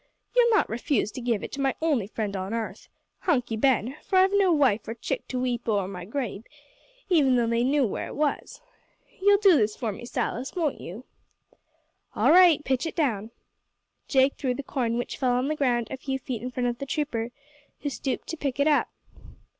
You'll 0.35 0.49
not 0.49 0.67
refuse 0.67 1.11
to 1.11 1.21
give 1.21 1.43
it 1.43 1.51
to 1.51 1.61
my 1.61 1.75
only 1.79 2.07
friend 2.07 2.35
on 2.35 2.55
arth, 2.55 2.89
Hunky 3.19 3.55
Ben, 3.55 3.97
for 4.03 4.17
I've 4.17 4.33
no 4.33 4.51
wife 4.51 4.87
or 4.87 4.95
chick 4.95 5.27
to 5.27 5.39
weep 5.39 5.69
o'er 5.69 5.87
my 5.87 6.05
grave, 6.05 6.43
even 7.07 7.35
though 7.35 7.45
they 7.45 7.63
knew 7.63 7.85
where 7.85 8.07
it 8.07 8.15
was. 8.15 8.61
You'll 9.21 9.37
do 9.37 9.55
this 9.55 9.75
for 9.75 9.91
me, 9.91 10.05
Silas, 10.05 10.55
won't 10.55 10.81
you?" 10.81 11.05
"All 12.15 12.31
right 12.31 12.63
pitch 12.65 12.87
it 12.87 12.95
down." 12.95 13.29
Jake 14.07 14.33
threw 14.37 14.55
the 14.55 14.63
coin, 14.63 14.97
which 14.97 15.17
fell 15.17 15.33
on 15.33 15.49
the 15.49 15.55
ground 15.55 15.85
a 15.91 15.97
few 15.97 16.17
feet 16.17 16.41
in 16.41 16.49
front 16.49 16.65
of 16.65 16.79
the 16.79 16.87
trooper, 16.87 17.29
who 17.81 17.89
stooped 17.91 18.27
to 18.29 18.37
pick 18.37 18.59
it 18.59 18.65
up. 18.67 18.87